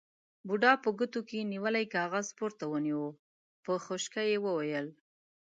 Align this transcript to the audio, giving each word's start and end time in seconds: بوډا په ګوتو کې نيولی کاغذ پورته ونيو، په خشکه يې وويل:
بوډا 0.47 0.73
په 0.83 0.89
ګوتو 0.97 1.19
کې 1.29 1.47
نيولی 1.51 1.85
کاغذ 1.95 2.27
پورته 2.37 2.65
ونيو، 2.71 3.03
په 3.63 3.71
خشکه 3.85 4.21
يې 4.29 4.37
وويل: 4.45 4.87